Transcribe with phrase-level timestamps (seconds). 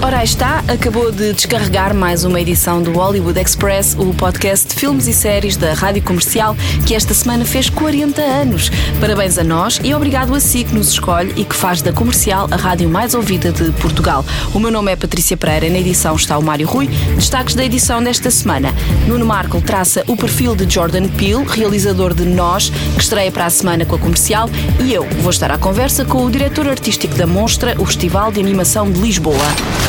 [0.00, 5.08] Ora, está, acabou de descarregar mais uma edição do Hollywood Express, o podcast de filmes
[5.08, 6.56] e séries da Rádio Comercial,
[6.86, 8.70] que esta semana fez 40 anos.
[9.00, 12.46] Parabéns a nós e obrigado a si que nos escolhe e que faz da Comercial
[12.48, 14.24] a rádio mais ouvida de Portugal.
[14.54, 16.86] O meu nome é Patrícia Pereira, na edição está o Mário Rui.
[17.16, 18.72] Destaques da edição desta semana.
[19.08, 23.50] Nuno Marco traça o perfil de Jordan Peele, realizador de Nós, que estreia para a
[23.50, 24.48] semana com a Comercial,
[24.80, 28.38] e eu vou estar à conversa com o diretor artístico da Monstra, o Festival de
[28.38, 29.87] Animação de Lisboa.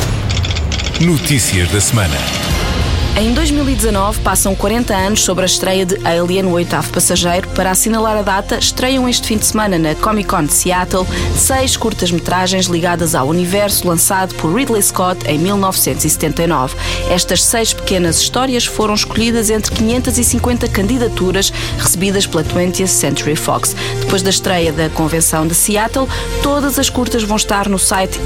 [1.01, 2.48] Notícias da semana.
[3.19, 7.49] Em 2019, passam 40 anos sobre a estreia de Alien, o oitavo passageiro.
[7.49, 11.05] Para assinalar a data, estreiam este fim de semana na Comic Con de Seattle
[11.35, 16.77] seis curtas-metragens ligadas ao universo lançado por Ridley Scott em 1979.
[17.09, 23.75] Estas seis pequenas histórias foram escolhidas entre 550 candidaturas recebidas pela 20th Century Fox.
[23.99, 26.07] Depois da estreia da convenção de Seattle,
[26.41, 28.17] todas as curtas vão estar no site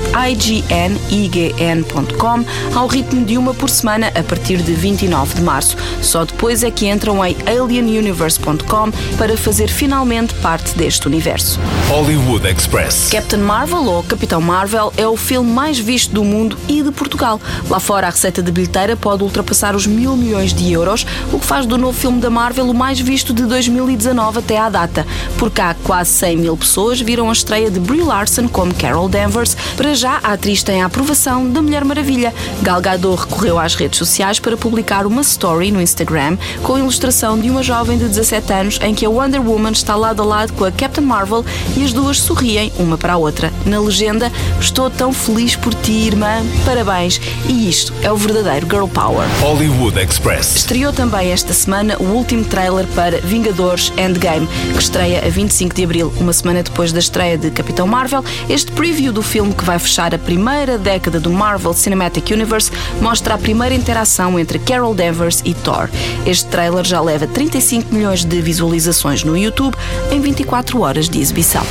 [1.10, 5.78] ign.com ao ritmo de uma por semana a partir de 29 de março.
[6.02, 11.58] Só depois é que entram em alienuniverse.com para fazer finalmente parte deste universo.
[11.88, 13.08] Hollywood Express.
[13.10, 17.40] Captain Marvel ou Capitão Marvel é o filme mais visto do mundo e de Portugal.
[17.70, 21.46] Lá fora, a receita de bilheteira pode ultrapassar os mil milhões de euros, o que
[21.46, 25.08] faz do novo filme da Marvel o mais visto de 2019 até à data.
[25.38, 29.56] Por cá, quase 100 mil pessoas viram a estreia de Brie Larson como Carol Danvers.
[29.78, 32.34] Para já, a atriz tem a aprovação da Mulher Maravilha.
[32.62, 34.73] Gal Gadot recorreu às redes sociais para publicar
[35.06, 39.06] uma story no Instagram com a ilustração de uma jovem de 17 anos em que
[39.06, 41.46] a Wonder Woman está lado a lado com a Captain Marvel
[41.78, 43.52] e as duas sorriem uma para a outra.
[43.66, 47.20] Na legenda, estou tão feliz por ti, irmã, parabéns.
[47.48, 49.28] E isto é o verdadeiro Girl Power.
[49.42, 50.56] Hollywood Express.
[50.56, 55.84] Estreou também esta semana o último trailer para Vingadores Endgame, que estreia a 25 de
[55.84, 58.24] abril, uma semana depois da estreia de Capitão Marvel.
[58.50, 63.36] Este preview do filme que vai fechar a primeira década do Marvel Cinematic Universe mostra
[63.36, 65.90] a primeira interação entre Carol Danvers e Thor.
[66.26, 69.76] Este trailer já leva 35 milhões de visualizações no YouTube
[70.12, 71.66] em 24 horas de exibição.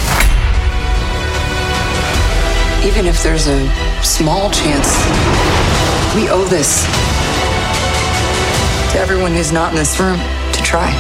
[2.84, 3.59] Even if there's a
[4.03, 4.97] small chance,
[6.16, 6.84] we owe this
[8.93, 10.19] to everyone who's not in this room
[10.53, 10.93] to try.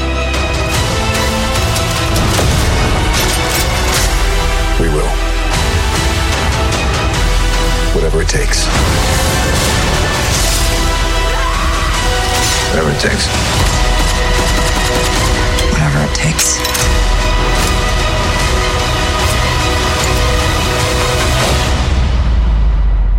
[4.80, 5.06] We will.
[7.94, 8.66] Whatever it takes.
[12.72, 13.26] Whatever it takes.
[15.72, 16.58] Whatever it takes.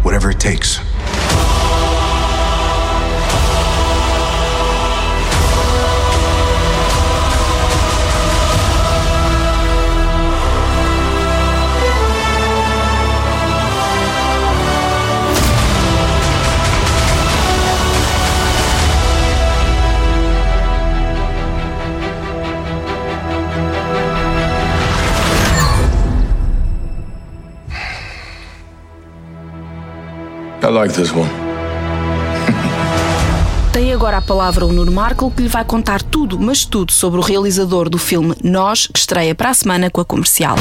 [0.03, 0.92] Whatever it takes.
[30.83, 31.29] Like this one.
[33.71, 37.19] Tem agora a palavra o Nuno Marco, que lhe vai contar tudo, mas tudo, sobre
[37.19, 40.55] o realizador do filme Nós, que estreia para a semana com a comercial.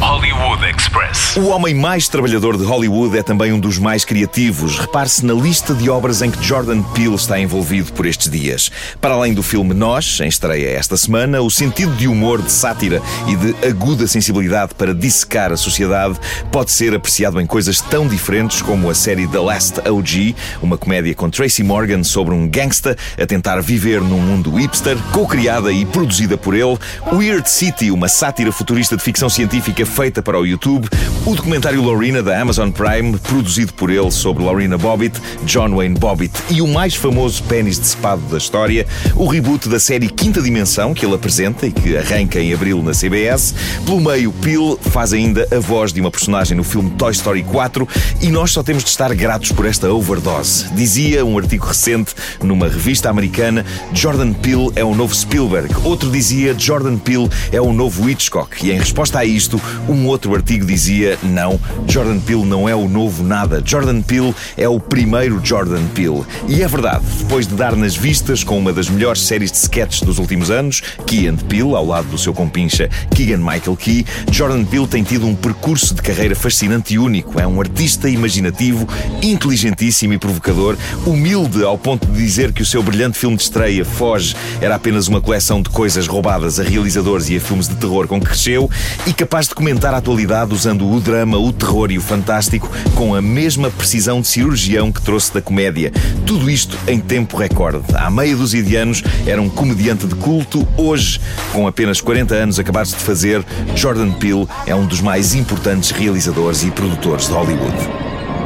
[0.00, 1.36] Hollywood Express.
[1.36, 4.78] O homem mais trabalhador de Hollywood é também um dos mais criativos.
[4.78, 8.72] Repare-se na lista de obras em que Jordan Peele está envolvido por estes dias.
[8.98, 13.02] Para além do filme Nós, em estreia esta semana, o sentido de humor, de sátira
[13.28, 16.18] e de aguda sensibilidade para dissecar a sociedade
[16.50, 21.14] pode ser apreciado em coisas tão diferentes como a série The Last OG, uma comédia
[21.14, 26.38] com Tracy Morgan sobre um gangsta a tentar viver num mundo hipster, co-criada e produzida
[26.38, 26.78] por ele,
[27.12, 30.88] Weird City, uma sátira futurista de ficção científica feita para o YouTube,
[31.26, 36.32] o documentário Lorena da Amazon Prime, produzido por ele sobre Lorena Bobbitt, John Wayne Bobbitt
[36.48, 40.94] e o mais famoso pênis de cepado da história, o reboot da série Quinta Dimensão,
[40.94, 43.54] que ele apresenta e que arranca em abril na CBS.
[43.84, 47.86] Pelo meio, Peel faz ainda a voz de uma personagem no filme Toy Story 4
[48.22, 50.72] e nós só temos de estar gratos por esta overdose.
[50.72, 55.74] Dizia um artigo recente numa revista americana: Jordan Peele é o novo Spielberg.
[55.82, 58.64] Outro dizia: Jordan Peele é o novo Hitchcock.
[58.64, 62.88] E em resposta a isto, um outro artigo dizia: não, Jordan Peele não é o
[62.88, 63.62] novo nada.
[63.64, 66.24] Jordan Peele é o primeiro Jordan Peele.
[66.48, 70.02] E é verdade, depois de dar nas vistas com uma das melhores séries de sketches
[70.02, 74.64] dos últimos anos, Key and Peele, ao lado do seu compincha Keegan Michael Key, Jordan
[74.64, 77.40] Peele tem tido um percurso de carreira fascinante e único.
[77.40, 78.86] É um artista imaginativo,
[79.22, 83.84] inteligentíssimo e provocador, humilde ao ponto de dizer que o seu brilhante filme de estreia,
[83.84, 88.06] Foge, era apenas uma coleção de coisas roubadas a realizadores e a filmes de terror
[88.06, 88.70] com que cresceu
[89.06, 93.14] e capaz de comentar a atualidade usando o drama, o terror e o fantástico com
[93.14, 95.92] a mesma precisão de cirurgião que trouxe da comédia.
[96.26, 97.84] Tudo isto em tempo recorde.
[97.94, 101.20] Há meia dúzia de anos era um comediante de culto, hoje,
[101.52, 103.44] com apenas 40 anos acabados de fazer,
[103.76, 107.76] Jordan Peele é um dos mais importantes realizadores e produtores de Hollywood.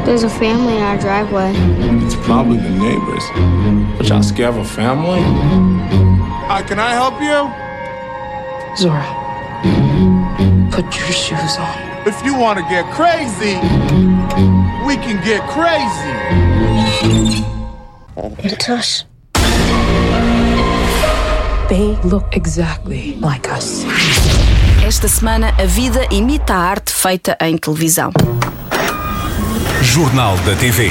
[0.05, 1.55] There's a family in our driveway.
[2.05, 3.25] It's probably the neighbors.
[3.97, 5.23] But y'all scared of a family?
[6.49, 7.51] Hi, can I help you?
[8.77, 9.25] Zora,
[10.75, 11.79] put your shoes on.
[12.05, 13.55] If you want to get crazy,
[14.85, 16.15] we can get crazy.
[18.43, 19.05] It's us.
[21.69, 23.85] They look exactly like us.
[24.85, 28.13] Esta semana, a vida imita a arte feita em televisão.
[29.81, 30.91] Jornal da TV.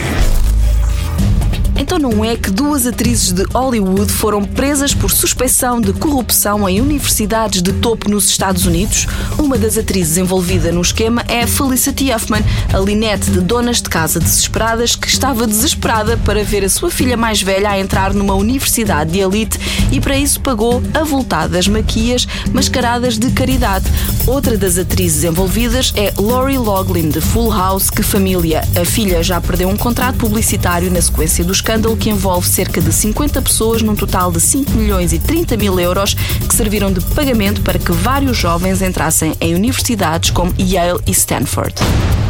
[1.83, 6.79] Então não é que duas atrizes de Hollywood foram presas por suspeição de corrupção em
[6.79, 9.05] universidades de topo nos Estados Unidos?
[9.37, 12.41] Uma das atrizes envolvida no esquema é Felicity Huffman,
[12.73, 17.17] a Linette de Donas de Casa Desesperadas, que estava desesperada para ver a sua filha
[17.17, 19.59] mais velha a entrar numa universidade de elite
[19.91, 23.91] e para isso pagou avultadas maquias mascaradas de caridade.
[24.25, 28.61] Outra das atrizes envolvidas é Lori Loughlin de Full House, que família.
[28.81, 32.93] A filha já perdeu um contrato publicitário na sequência do escândalo que envolve cerca de
[32.93, 37.61] 50 pessoas num total de 5 milhões e 30 mil euros que serviram de pagamento
[37.61, 41.73] para que vários jovens entrassem em universidades como Yale e Stanford.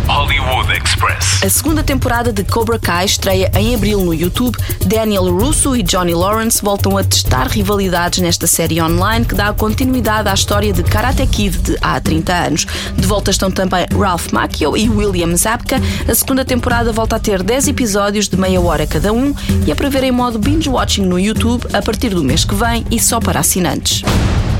[0.07, 1.43] Hollywood Express.
[1.43, 4.57] A segunda temporada de Cobra Kai estreia em abril no YouTube.
[4.85, 10.27] Daniel Russo e Johnny Lawrence voltam a testar rivalidades nesta série online que dá continuidade
[10.27, 12.67] à história de Karate Kid de há 30 anos.
[12.97, 15.77] De volta estão também Ralph Macchio e William Zabka.
[16.07, 19.33] A segunda temporada volta a ter 10 episódios de meia hora cada um
[19.65, 22.85] e é para ver em modo binge-watching no YouTube a partir do mês que vem
[22.91, 24.03] e só para assinantes.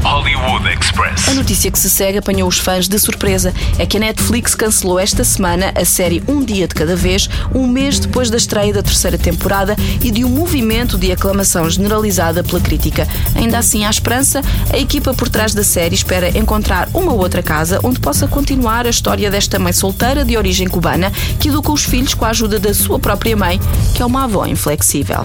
[0.03, 1.29] Hollywood Express.
[1.29, 3.53] A notícia que se segue apanhou os fãs de surpresa.
[3.79, 7.65] É que a Netflix cancelou esta semana a série Um Dia de Cada Vez, um
[7.65, 12.59] mês depois da estreia da terceira temporada e de um movimento de aclamação generalizada pela
[12.59, 13.07] crítica.
[13.33, 14.41] Ainda assim, há esperança,
[14.71, 18.89] a equipa por trás da série espera encontrar uma outra casa onde possa continuar a
[18.89, 22.73] história desta mãe solteira de origem cubana que educa os filhos com a ajuda da
[22.73, 23.59] sua própria mãe,
[23.95, 25.23] que é uma avó inflexível.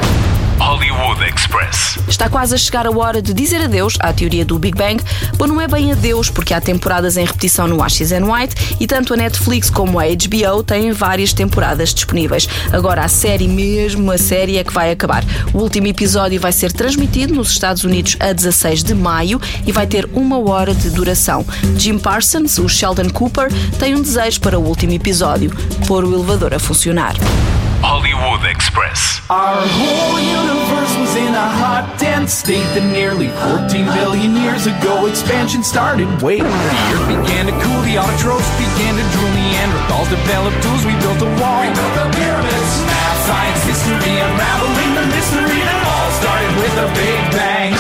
[0.58, 1.99] Hollywood Express.
[2.08, 5.02] Está quase a chegar a hora de dizer adeus à teoria do Big Bang,
[5.38, 7.87] mas não é bem adeus, porque há temporadas em repetição no and
[8.32, 12.49] White e tanto a Netflix como a HBO têm várias temporadas disponíveis.
[12.72, 15.25] Agora a série mesmo, a série é que vai acabar.
[15.55, 19.87] O último episódio vai ser transmitido nos Estados Unidos a 16 de maio e vai
[19.87, 21.46] ter uma hora de duração.
[21.76, 25.50] Jim Parsons, o Sheldon Cooper, tem um desejo para o último episódio:
[25.87, 27.14] pôr o elevador a funcionar.
[27.81, 29.23] Hollywood Express.
[29.31, 35.07] Our whole universe was in a hot, dense state that nearly 14 billion years ago
[35.07, 36.11] expansion started.
[36.19, 40.95] Wait, the earth began to cool, the autotrophs began to drool, Neanderthals developed tools, we
[40.99, 41.63] built a wall.
[41.63, 46.89] We built the pyramids, math, science, history, unraveling the mystery that all started with a
[46.99, 47.73] big bang.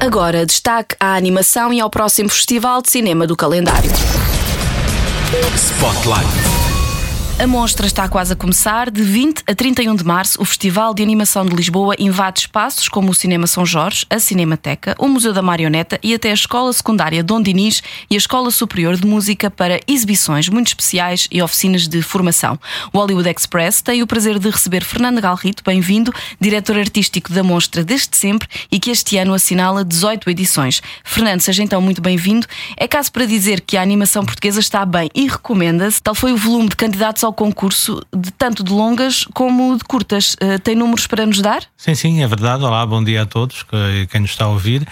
[0.00, 3.90] Agora, destaque à animação e ao próximo Festival de Cinema do calendário.
[5.56, 6.61] Spotlight.
[7.38, 8.90] A mostra está quase a começar.
[8.90, 13.10] De 20 a 31 de março, o Festival de Animação de Lisboa invade espaços como
[13.10, 17.24] o Cinema São Jorge, a Cinemateca, o Museu da Marioneta e até a Escola Secundária
[17.24, 22.00] Dom Dinis e a Escola Superior de Música para exibições muito especiais e oficinas de
[22.00, 22.58] formação.
[22.92, 27.82] O Hollywood Express tem o prazer de receber Fernando Galrito, bem-vindo, diretor artístico da mostra
[27.82, 30.80] desde sempre e que este ano assinala 18 edições.
[31.02, 32.46] Fernando, seja então muito bem-vindo.
[32.76, 36.00] É caso para dizer que a animação portuguesa está bem e recomenda-se.
[36.00, 40.34] Tal foi o volume de candidatos ao concurso de tanto de longas como de curtas.
[40.34, 41.62] Uh, tem números para nos dar?
[41.76, 42.64] Sim, sim, é verdade.
[42.64, 43.64] Olá, bom dia a todos,
[44.10, 44.86] quem nos está a ouvir.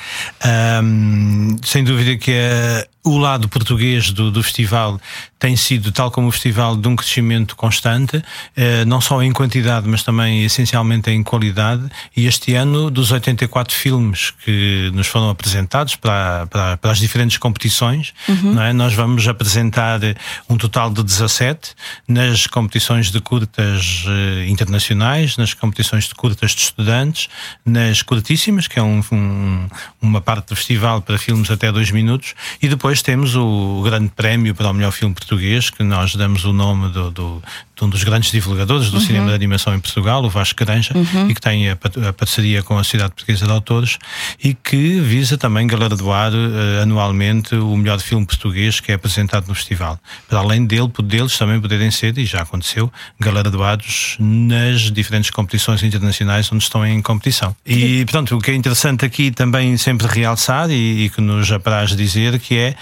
[0.82, 5.00] Um, sem dúvida que é o lado português do, do, festival
[5.38, 8.22] tem sido, tal como o festival, de um crescimento constante,
[8.54, 11.88] eh, não só em quantidade, mas também essencialmente em qualidade.
[12.14, 17.38] E este ano, dos 84 filmes que nos foram apresentados para, para, para as diferentes
[17.38, 18.60] competições, uhum.
[18.60, 18.74] é?
[18.74, 20.00] nós vamos apresentar
[20.46, 21.72] um total de 17
[22.06, 27.28] nas competições de curtas eh, internacionais, nas competições de curtas de estudantes,
[27.64, 29.68] nas curtíssimas, que é um, um,
[30.02, 34.08] uma parte do festival para filmes até dois minutos, e depois depois temos o grande
[34.08, 37.42] prémio para o melhor filme português, que nós damos o nome do, do
[37.80, 39.00] de um dos grandes divulgadores do uhum.
[39.00, 41.30] cinema de animação em Portugal, o Vasco Granja, uhum.
[41.30, 41.72] e que tem a,
[42.08, 43.98] a, parceria com a Cidade Portuguesa de Autores
[44.42, 49.54] e que visa também galardoar uh, anualmente o melhor filme português que é apresentado no
[49.54, 49.98] festival.
[50.28, 56.52] Para além dele, deles também poderem ser, e já aconteceu, galardoados nas diferentes competições internacionais
[56.52, 57.56] onde estão em competição.
[57.64, 61.96] E, portanto, o que é interessante aqui também sempre realçar e, e que nos apraz
[61.96, 62.74] dizer que é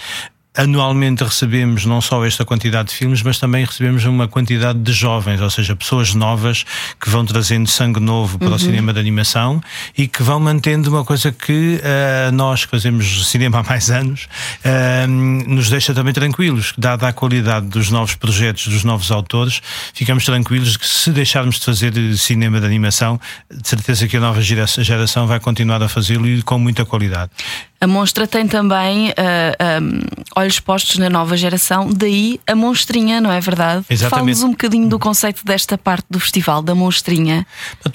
[0.55, 5.39] anualmente recebemos não só esta quantidade de filmes, mas também recebemos uma quantidade de jovens,
[5.41, 6.65] ou seja, pessoas novas
[6.99, 8.55] que vão trazendo sangue novo para uhum.
[8.55, 9.61] o cinema de animação
[9.97, 14.27] e que vão mantendo uma coisa que uh, nós que fazemos cinema há mais anos
[14.65, 19.61] uh, nos deixa também tranquilos, dada a qualidade dos novos projetos, dos novos autores,
[19.93, 24.41] ficamos tranquilos que se deixarmos de fazer cinema de animação, de certeza que a nova
[24.41, 27.31] geração vai continuar a fazê-lo e com muita qualidade.
[27.81, 30.01] A Monstra tem também uh, eh, um,
[30.35, 33.85] olhos postos na nova geração, daí a Monstrinha, não é verdade?
[33.89, 34.09] Exatamente.
[34.09, 37.47] Fala-nos um bocadinho do conceito desta parte do festival, da Monstrinha.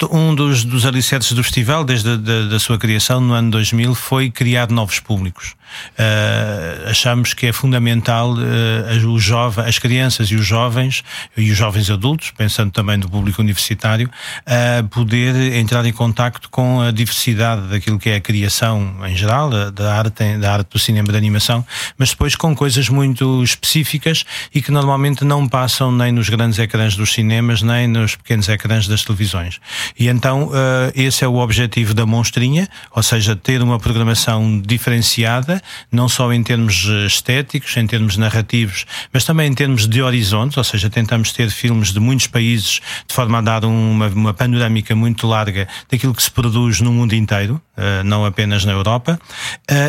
[0.09, 3.93] Um dos, dos alicerces do festival, desde a da, da sua criação no ano 2000,
[3.93, 5.55] foi criar novos públicos.
[5.97, 11.03] Uh, achamos que é fundamental uh, as crianças e os jovens,
[11.35, 16.81] e os jovens adultos, pensando também do público universitário, uh, poder entrar em contacto com
[16.81, 19.49] a diversidade daquilo que é a criação em geral,
[19.83, 21.65] da arte, da arte do cinema de animação,
[21.97, 26.95] mas depois com coisas muito específicas e que normalmente não passam nem nos grandes ecrãs
[26.95, 29.59] dos cinemas, nem nos pequenos ecrãs das televisões.
[29.97, 30.51] E então
[30.93, 36.43] esse é o objetivo da Monstrinha, ou seja, ter uma programação diferenciada não só em
[36.43, 41.31] termos eh, estéticos, em termos narrativos, mas também em termos de horizontes, ou seja, tentamos
[41.31, 46.13] ter filmes de muitos países de forma a dar uma, uma panorâmica muito larga daquilo
[46.13, 49.19] que se produz no mundo inteiro, uh, não apenas na Europa,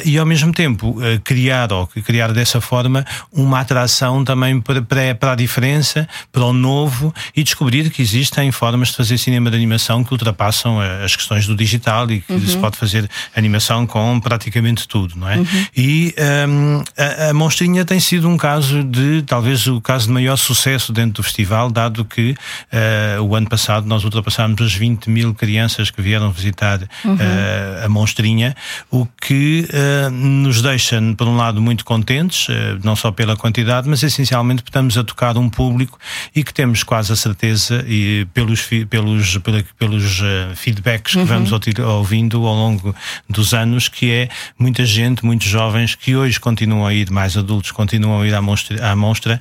[0.04, 5.14] e ao mesmo tempo uh, criar, ou criar dessa forma, uma atração também para, para,
[5.14, 9.56] para a diferença, para o novo e descobrir que existem formas de fazer cinema de
[9.56, 12.46] animação que ultrapassam as questões do digital e que uhum.
[12.46, 15.36] se pode fazer animação com praticamente tudo, não é?
[15.36, 15.66] Uhum.
[15.76, 16.14] E
[16.48, 20.92] um, a, a, Monstrinha tem sido um caso de, talvez, o caso de maior sucesso
[20.92, 25.90] dentro do festival, dado que uh, o ano passado nós ultrapassámos as 20 mil crianças
[25.90, 27.14] que vieram visitar uhum.
[27.14, 28.56] uh, a Monstrinha,
[28.90, 32.48] o que uh, nos deixa, por um lado, muito contentes,
[32.82, 35.98] não só pela quantidade, mas essencialmente porque estamos a tocar um público
[36.34, 40.20] e que temos quase a certeza, e pelos, pelos, pelos, pelos
[40.54, 41.26] feedbacks que uhum.
[41.26, 42.94] vamos ouvindo ao longo
[43.28, 47.70] dos anos, que é muita gente, muitos jovens que hoje continuam a ir, mais adultos,
[47.70, 49.40] continuam a ir à mostra, à mostra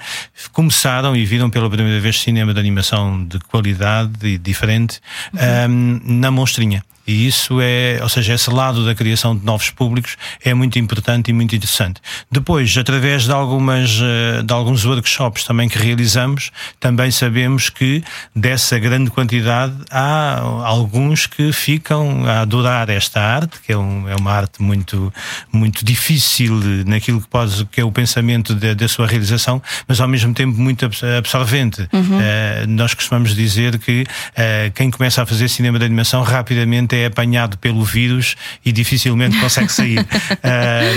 [0.51, 4.99] começaram e viram pela primeira vez cinema de animação de qualidade e diferente
[5.33, 5.99] uhum.
[6.05, 6.83] um, na monstrinha.
[7.07, 11.29] E isso é, ou seja, esse lado da criação de novos públicos é muito importante
[11.29, 12.01] e muito interessante.
[12.31, 18.03] Depois, através de algumas eh, de alguns workshops também que realizamos, também sabemos que
[18.35, 24.15] dessa grande quantidade há alguns que ficam a adorar esta arte, que é, um, é
[24.15, 25.13] uma arte muito
[25.51, 30.33] muito difícil naquilo que pode que é o pensamento da sua realização, mas ao mesmo
[30.33, 31.87] tempo muito absorvente.
[31.93, 32.17] Uhum.
[32.17, 37.05] Uh, nós costumamos dizer que uh, quem começa a fazer cinema de animação rapidamente é
[37.05, 38.35] apanhado pelo vírus
[38.65, 39.99] e dificilmente consegue sair.
[39.99, 40.05] uh,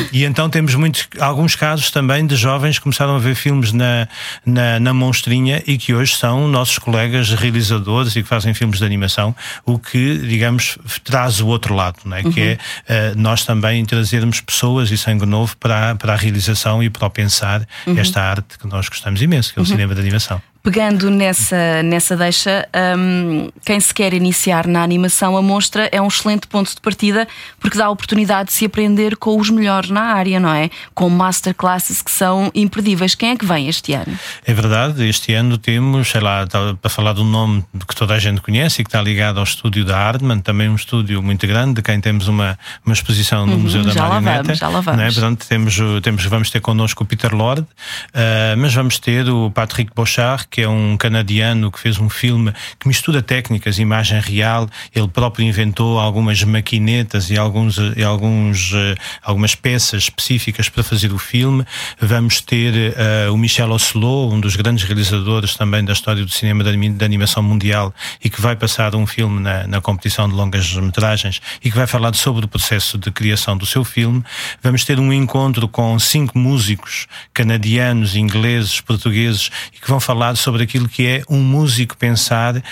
[0.12, 4.08] e então temos muitos, alguns casos também de jovens que começaram a ver filmes na,
[4.44, 8.84] na, na monstrinha e que hoje são nossos colegas realizadores e que fazem filmes de
[8.84, 12.22] animação, o que, digamos, traz o outro lado, não é?
[12.22, 12.32] Uhum.
[12.32, 16.90] que é uh, nós também trazermos pessoas e sangue novo para, para a realização e
[16.90, 17.98] para o pensar uhum.
[17.98, 19.70] esta arte que nós gostamos imenso, que é o uhum.
[19.70, 20.40] cinema de animação.
[20.62, 26.08] Pegando nessa, nessa deixa, um, quem se quer iniciar na animação, a mostra é um
[26.08, 27.26] excelente ponto de partida
[27.60, 30.68] porque dá a oportunidade de se aprender com os melhores na área, não é?
[30.94, 33.14] Com masterclasses que são imperdíveis.
[33.14, 34.18] Quem é que vem este ano?
[34.44, 36.46] É verdade, este ano temos, sei lá,
[36.80, 39.44] para falar de um nome que toda a gente conhece e que está ligado ao
[39.44, 43.52] estúdio da Ardman, também um estúdio muito grande, de quem temos uma, uma exposição no
[43.52, 44.30] uhum, Museu da já Marioneta.
[44.30, 45.02] Lá vamos, já lá vamos.
[45.02, 45.06] É?
[45.12, 47.66] Portanto, temos, temos, vamos ter connosco o Peter Lord, uh,
[48.56, 52.88] mas vamos ter o Patrick Bochard, que é um canadiano que fez um filme que
[52.88, 54.68] mistura técnicas, imagem real.
[54.94, 61.12] Ele próprio inventou algumas maquinetas e, alguns, e alguns, uh, algumas peças específicas para fazer
[61.12, 61.64] o filme.
[62.00, 62.94] Vamos ter
[63.28, 67.42] uh, o Michel Oslo, um dos grandes realizadores também da história do cinema de animação
[67.42, 71.76] mundial e que vai passar um filme na, na competição de longas metragens e que
[71.76, 74.22] vai falar sobre o processo de criação do seu filme.
[74.62, 80.62] Vamos ter um encontro com cinco músicos canadianos, ingleses, portugueses e que vão falar sobre
[80.62, 82.62] aquilo que é um músico pensar uh,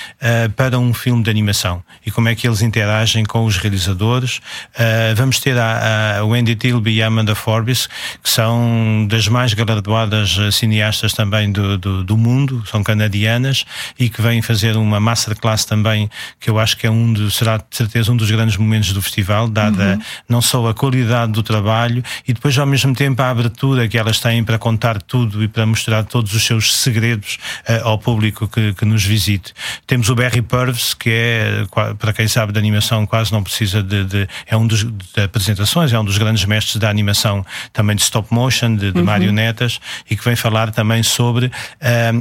[0.57, 4.39] para um filme de animação e como é que eles interagem com os realizadores.
[4.75, 7.89] Uh, vamos ter a, a Wendy Tilby e a Amanda Forbes,
[8.23, 13.65] que são das mais galardoadas cineastas também do, do, do mundo, são canadianas
[13.99, 17.65] e que vêm fazer uma masterclass também, que eu acho que é um será de
[17.71, 20.03] certeza um dos grandes momentos do festival, dada uhum.
[20.29, 24.21] não só a qualidade do trabalho e depois ao mesmo tempo a abertura que elas
[24.21, 27.39] têm para contar tudo e para mostrar todos os seus segredos
[27.83, 29.53] ao público que, que, nos visite.
[29.87, 31.65] Temos o Barry Purves, que é,
[31.99, 34.05] para quem sabe de animação, quase não precisa de.
[34.05, 38.03] de é um dos de apresentações, é um dos grandes mestres da animação, também de
[38.03, 39.05] stop motion, de, de uhum.
[39.05, 41.51] marionetas, e que vem falar também sobre uh,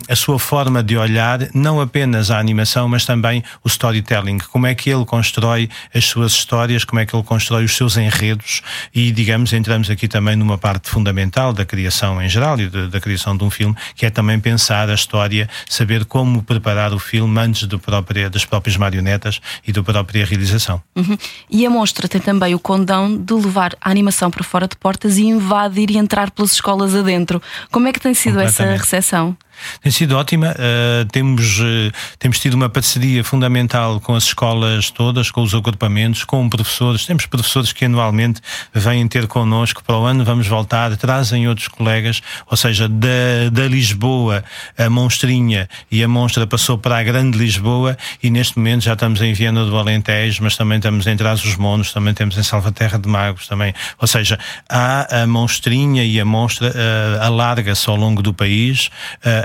[0.09, 4.37] a sua forma de olhar, não apenas a animação, mas também o storytelling.
[4.37, 7.97] Como é que ele constrói as suas histórias, como é que ele constrói os seus
[7.97, 8.61] enredos,
[8.93, 12.99] e, digamos, entramos aqui também numa parte fundamental da criação em geral e de, da
[12.99, 15.24] criação de um filme, que é também pensar a história,
[15.69, 20.81] saber como preparar o filme antes do próprio, das próprias marionetas e da própria realização.
[20.95, 21.17] Uhum.
[21.49, 25.17] E a mostra tem também o condão de levar a animação para fora de portas
[25.17, 27.41] e invadir e entrar pelas escolas adentro.
[27.71, 29.37] Como é que tem sido essa recepção?
[29.81, 30.51] Tem sido ótima.
[30.51, 36.23] Uh, temos, uh, temos tido uma parceria fundamental com as escolas todas, com os agrupamentos,
[36.23, 37.05] com professores.
[37.05, 38.41] Temos professores que anualmente
[38.73, 43.67] vêm ter connosco para o ano, vamos voltar, trazem outros colegas, ou seja, da, da
[43.67, 44.43] Lisboa,
[44.77, 49.21] a Monstrinha e a Monstra passou para a Grande Lisboa e neste momento já estamos
[49.21, 52.97] em Viana do Alentejo, mas também estamos em Trás os Monos, também temos em Salvaterra
[52.97, 53.73] de Magos também.
[53.99, 54.37] Ou seja,
[54.69, 58.89] há a Monstrinha e a Monstra uh, alarga-se ao longo do país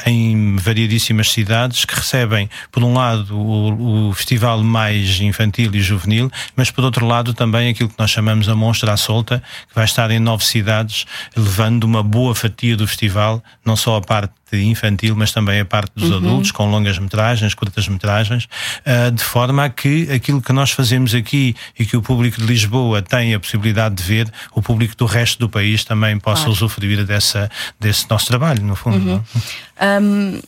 [0.06, 6.30] em variedíssimas cidades que recebem, por um lado, o, o, festival mais infantil e juvenil,
[6.56, 9.84] mas por outro lado também aquilo que nós chamamos a Monstra à Solta, que vai
[9.84, 15.14] estar em nove cidades, levando uma boa fatia do festival, não só a parte infantil,
[15.16, 16.16] mas também a parte dos uhum.
[16.16, 18.48] adultos, com longas metragens, curtas metragens,
[18.86, 22.46] uh, de forma a que aquilo que nós fazemos aqui e que o público de
[22.46, 26.52] Lisboa tem a possibilidade de ver, o público do resto do país também possa claro.
[26.52, 29.10] usufruir dessa, desse nosso trabalho, no fundo.
[29.10, 29.22] Uhum.
[30.02, 30.40] Um,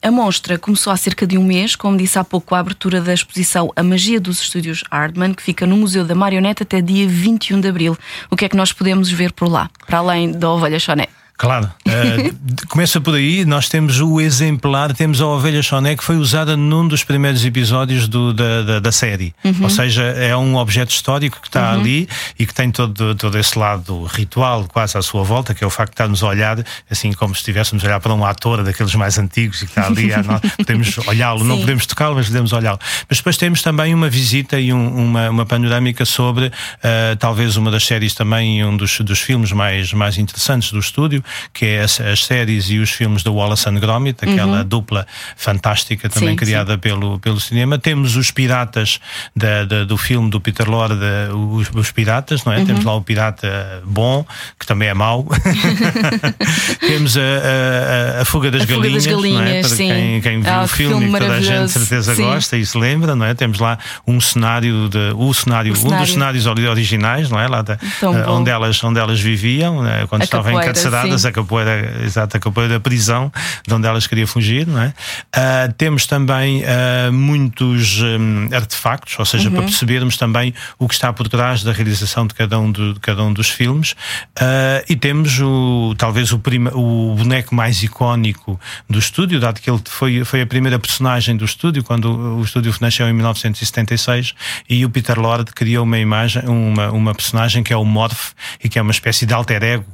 [0.00, 3.12] a mostra começou há cerca de um mês, como disse há pouco, a abertura da
[3.12, 7.60] exposição A Magia dos Estúdios Hardman, que fica no Museu da Marioneta até dia 21
[7.60, 7.98] de abril.
[8.30, 11.08] O que é que nós podemos ver por lá, para além da Ovelha Choné?
[11.38, 13.44] Claro, uh, começa por aí.
[13.44, 18.08] Nós temos o exemplar, temos a ovelha Choné que foi usada num dos primeiros episódios
[18.08, 19.32] do, da, da, da, série.
[19.44, 19.54] Uhum.
[19.62, 21.80] Ou seja, é um objeto histórico que está uhum.
[21.80, 25.66] ali e que tem todo, todo esse lado ritual quase à sua volta, que é
[25.66, 26.58] o facto de estarmos a olhar,
[26.90, 29.86] assim como se estivéssemos a olhar para um ator daqueles mais antigos e que está
[29.86, 30.08] ali.
[30.26, 32.80] nós podemos olhá-lo, não podemos tocá-lo, mas podemos olhá-lo.
[33.08, 37.70] Mas depois temos também uma visita e um, uma, uma panorâmica sobre uh, talvez uma
[37.70, 41.22] das séries também, um dos, dos filmes mais, mais interessantes do estúdio
[41.52, 44.64] que é as, as, séries e os filmes da Wallace and Gromit, aquela uhum.
[44.64, 46.78] dupla fantástica também sim, criada sim.
[46.78, 47.78] Pelo, pelo cinema.
[47.78, 49.00] Temos os piratas
[49.34, 50.94] da, da, do filme do Peter Lorre,
[51.32, 52.58] os, os, piratas, não é?
[52.58, 52.66] Uhum.
[52.66, 54.24] Temos lá o pirata bom,
[54.58, 55.26] que também é mau.
[56.80, 59.62] Temos a, a, a, Fuga das a Galinhas, Fuga das Galinhas não é?
[59.62, 62.22] Para quem, quem viu ah, o filme, filme e toda a gente certeza sim.
[62.22, 63.34] gosta e se lembra, não é?
[63.34, 65.96] Temos lá um cenário, de, o cenário, o cenário.
[65.96, 67.48] um dos cenários originais, não é?
[67.48, 70.06] Lá da, uh, onde, elas, onde elas viviam, né?
[70.08, 73.32] quando estavam encarceradas, a capoeira, exato, a capoeira da prisão,
[73.66, 74.88] de onde elas queriam fugir, não é?
[74.88, 79.56] Uh, temos também uh, muitos um, artefactos, ou seja, uhum.
[79.56, 83.00] para percebermos também o que está por trás da realização de cada um, do, de
[83.00, 83.92] cada um dos filmes.
[83.92, 89.70] Uh, e temos o, talvez o, prima, o boneco mais icónico do estúdio, dado que
[89.70, 94.34] ele foi, foi a primeira personagem do estúdio, quando o estúdio nasceu em 1976,
[94.68, 98.68] e o Peter Lord criou uma imagem, uma, uma personagem que é o Morph, e
[98.68, 99.86] que é uma espécie de alter ego.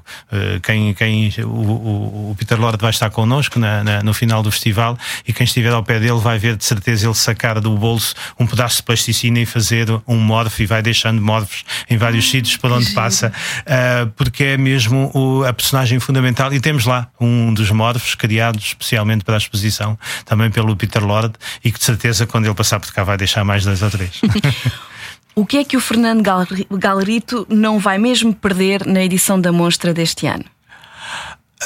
[0.63, 4.51] quem, quem o, o, o, Peter Lord vai estar connosco na, na, no final do
[4.51, 8.15] festival e quem estiver ao pé dele vai ver de certeza ele sacar do bolso
[8.39, 12.57] um pedaço de plasticina e fazer um morph e vai deixando morphs em vários sítios
[12.57, 16.53] por onde passa, uh, porque é mesmo o, a personagem fundamental.
[16.53, 21.35] E temos lá um dos morphs criados especialmente para a exposição, também pelo Peter Lord,
[21.65, 24.21] e que de certeza quando ele passar por cá vai deixar mais dois ou três.
[25.37, 26.23] O que é que o Fernando
[26.71, 30.45] Galerito não vai mesmo perder na edição da Monstra deste ano?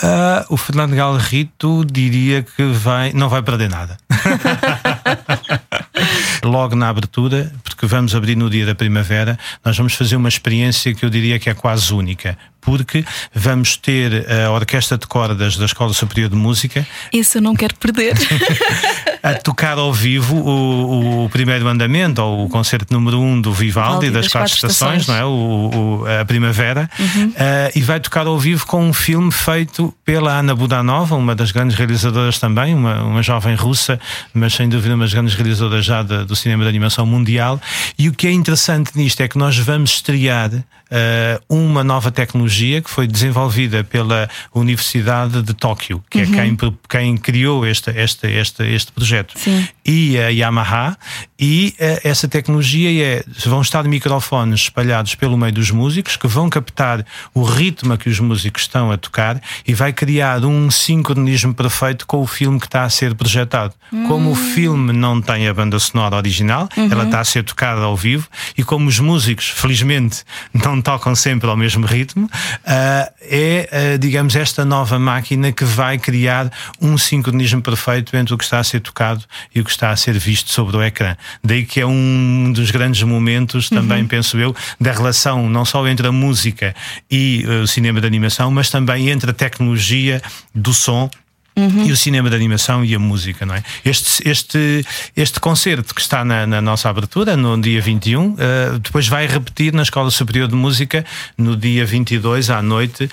[0.03, 3.97] Uh, o Fernando Galrito diria que vai, não vai perder nada.
[6.45, 10.95] Logo na abertura, porque vamos abrir no dia da primavera, nós vamos fazer uma experiência
[10.95, 15.65] que eu diria que é quase única, porque vamos ter a Orquestra de Cordas da
[15.65, 16.87] Escola Superior de Música.
[17.13, 18.15] Isso eu não quero perder.
[19.23, 24.11] a tocar ao vivo o, o primeiro andamento, ou o concerto número um do Vivaldi,
[24.11, 25.25] das, das, quatro, quatro estações, estações, não é?
[25.25, 27.29] O, o, a primavera, uhum.
[27.29, 27.35] uh,
[27.75, 31.77] e vai tocar ao vivo com um filme feito pela Ana Budanova, uma das grandes
[31.77, 34.01] realizadoras também, uma, uma jovem russa,
[34.33, 37.61] mas sem dúvida uma das grandes realizadoras já de, do cinema de animação mundial.
[37.99, 42.81] E o que é interessante nisto é que nós vamos estrear uh, uma nova tecnologia
[42.81, 46.35] que foi desenvolvida pela Universidade de Tóquio, que uhum.
[46.35, 46.57] é quem,
[46.89, 49.69] quem criou este, este, este, este projeto, Sim.
[49.89, 50.99] E a Yamaha.
[51.41, 56.51] E uh, essa tecnologia é: vão estar microfones espalhados pelo meio dos músicos que vão
[56.51, 62.07] captar o ritmo que os músicos estão a tocar e vai criar um sincronismo perfeito
[62.07, 63.73] com o filme que está a ser projetado.
[63.91, 64.07] Hum.
[64.07, 66.89] Como o filme não tem a banda sonora original, uhum.
[66.91, 71.49] ela está a ser tocada ao vivo e como os músicos, felizmente, não tocam sempre
[71.49, 77.63] ao mesmo ritmo, uh, é, uh, digamos, esta nova máquina que vai criar um sincronismo
[77.63, 79.25] perfeito entre o que está a ser tocado
[79.55, 81.17] e o que está a ser visto sobre o ecrã.
[81.43, 84.09] Daí que é um dos grandes momentos, também uhum.
[84.09, 86.75] penso eu, da relação não só entre a música
[87.11, 90.21] e uh, o cinema de animação, mas também entre a tecnologia
[90.55, 91.11] do som
[91.57, 91.87] Uhum.
[91.87, 93.65] e o cinema de animação e a música, não é?
[93.85, 94.87] Este, este,
[95.17, 99.27] este concerto que está na, na nossa abertura, no dia 21, uh, eh, depois vai
[99.27, 101.05] repetir na Escola Superior de Música
[101.37, 103.11] no dia 22 à noite,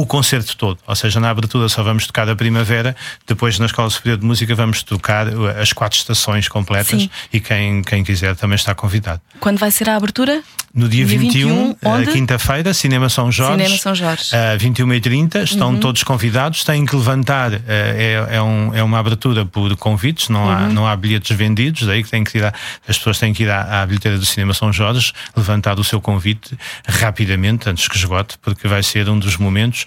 [0.00, 0.78] o concerto todo.
[0.86, 2.94] Ou seja, na abertura só vamos tocar a primavera,
[3.26, 5.26] depois na Escola Superior de Música vamos tocar
[5.60, 7.10] as quatro estações completas Sim.
[7.32, 9.20] e quem, quem quiser também está convidado.
[9.40, 10.42] Quando vai ser a abertura?
[10.72, 13.62] No dia, dia 21, 21 quinta-feira, Cinema São Jorge.
[13.64, 14.30] Cinema São Jorge.
[14.32, 15.80] Uh, 21h30, estão uhum.
[15.80, 20.44] todos convidados, têm que levantar, uh, é, é, um, é uma abertura por convites, não,
[20.44, 20.50] uhum.
[20.50, 22.52] há, não há bilhetes vendidos, daí que, tem que ir a,
[22.86, 26.00] as pessoas têm que ir à, à bilheteira do Cinema São Jorge, levantar o seu
[26.00, 26.56] convite
[26.86, 29.86] rapidamente, antes que esgote, porque vai ser um dos momentos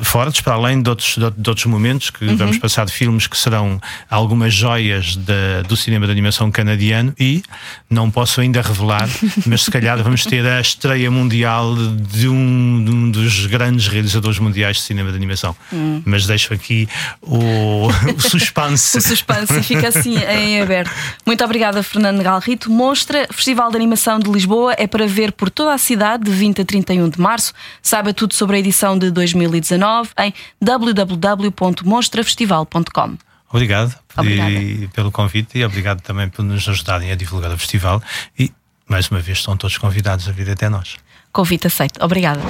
[0.00, 2.36] fortes, para além de outros, de, outros momentos que uhum.
[2.36, 7.42] vamos passar de filmes que serão algumas joias de, do cinema de animação canadiano e
[7.90, 9.08] não posso ainda revelar,
[9.46, 14.38] mas se calhar vamos ter a estreia mundial de um, de um dos grandes realizadores
[14.38, 15.54] mundiais de cinema de animação.
[15.72, 16.02] Uhum.
[16.04, 16.88] Mas deixo aqui
[17.20, 18.98] o, o suspense.
[18.98, 20.90] o suspense fica assim em aberto.
[21.26, 22.70] Muito obrigada, Fernando Galrito.
[22.70, 26.62] Mostra Festival de Animação de Lisboa é para ver por toda a cidade de 20
[26.62, 27.52] a 31 de março.
[27.82, 29.87] Saiba tudo sobre a edição de 2019
[30.18, 33.16] em www.monstrafestival.com.
[33.50, 38.02] Obrigado e, pelo convite e obrigado também por nos ajudarem a divulgar o festival
[38.38, 38.52] e
[38.86, 40.96] mais uma vez estão todos convidados a vir até nós.
[41.32, 42.02] Convite aceito.
[42.02, 42.40] Obrigada.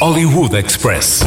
[0.00, 1.20] Hollywood Express.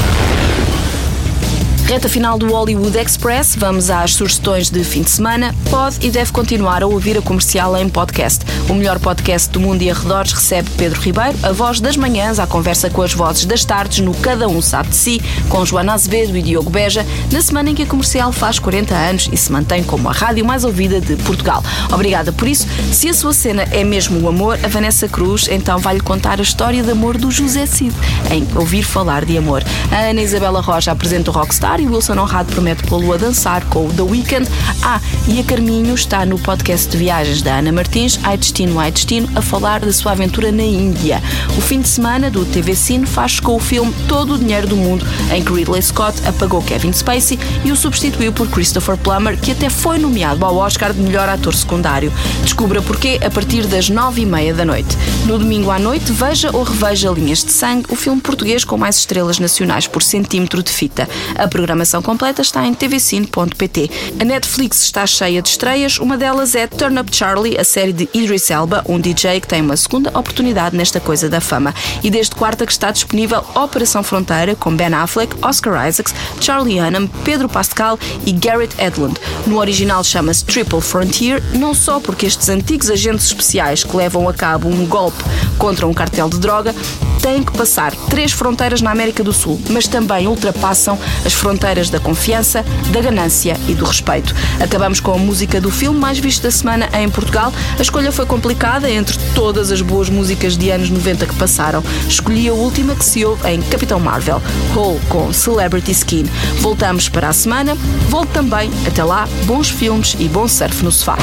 [1.90, 5.56] Reta final do Hollywood Express, vamos às sugestões de fim de semana.
[5.72, 8.46] Pode e deve continuar a ouvir a comercial em podcast.
[8.70, 12.46] O melhor podcast do mundo e arredores recebe Pedro Ribeiro, a voz das manhãs, à
[12.46, 16.38] conversa com as vozes das tardes no Cada Um Sabe de Si, com Joana Azevedo
[16.38, 19.84] e Diogo Beja, na semana em que a comercial faz 40 anos e se mantém
[19.84, 21.64] como a rádio mais ouvida de Portugal.
[21.92, 22.68] Obrigada por isso.
[22.94, 26.44] Se a sua cena é mesmo o amor, a Vanessa Cruz então vai-lhe contar a
[26.44, 27.96] história de amor do José Cid,
[28.30, 29.64] em Ouvir Falar de Amor.
[29.92, 33.88] A Ana Isabela Rocha apresenta o Rockstar e Wilson Honrado promete pô-lo a dançar com
[33.88, 34.50] o The Weeknd.
[34.84, 38.92] Ah, e a Carminho está no podcast de viagens da Ana Martins, Ai Destino, Ai
[38.92, 41.22] Destino, a falar da sua aventura na Índia.
[41.58, 44.76] O fim de semana do TV Cine faz com o filme Todo o Dinheiro do
[44.76, 49.52] Mundo, em que Ridley Scott apagou Kevin Spacey e o substituiu por Christopher Plummer, que
[49.52, 52.12] até foi nomeado ao Oscar de melhor ator secundário.
[52.44, 54.98] Descubra porquê a partir das nove e meia da noite.
[55.26, 58.98] No domingo à noite, veja ou reveja Linhas de Sangue, o filme português com mais
[58.98, 61.08] estrelas nacionais por centímetro de fita.
[61.36, 63.92] A programação completa está em tvcine.pt.
[64.20, 68.10] A Netflix está cheia de estreias, uma delas é Turn Up Charlie, a série de
[68.12, 71.72] Idris Elba, um DJ que tem uma segunda oportunidade nesta coisa da fama.
[72.04, 77.08] E desde quarta que está disponível Operação Fronteira, com Ben Affleck, Oscar Isaacs, Charlie Hunnam,
[77.24, 79.20] Pedro Pascal e Garrett Edlund.
[79.46, 84.34] No original chama-se Triple Frontier, não só porque estes antigos agentes especiais que levam a
[84.34, 85.24] cabo um golpe
[85.60, 86.74] contra um cartel de droga
[87.22, 92.00] têm que passar três fronteiras na América do Sul, mas também ultrapassam as fronteiras da
[92.00, 94.34] confiança, da ganância e do respeito.
[94.60, 97.54] Acabamos com a música do filme mais visto da semana em Portugal.
[97.78, 101.84] A escolha foi complicada entre todas as boas músicas de anos 90 que passaram.
[102.08, 104.42] Escolhi a última que se ouve em Capitão Marvel,
[104.74, 106.24] Hole com Celebrity Skin.
[106.60, 107.76] Voltamos para a semana.
[108.08, 108.72] Volte também.
[108.88, 111.18] Até lá, bons filmes e bom surf no sofá.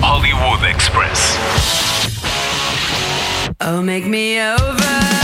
[0.00, 1.36] Hollywood Express.
[3.60, 5.23] Oh, make me over.